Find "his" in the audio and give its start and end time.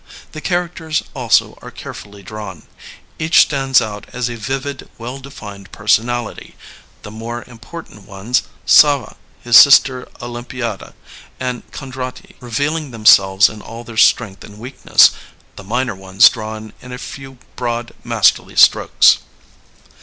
9.43-9.57